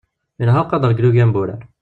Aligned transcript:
Ilha 0.43 0.61
uqader 0.65 0.91
n 0.91 0.95
yilugan 0.97 1.29
n 1.31 1.33
wurar. 1.35 1.61